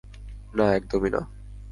[0.53, 1.21] না, একদমই না।